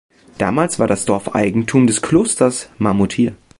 [0.39, 3.35] Damals war das Dorf Eigentum des Klosters Marmoutier.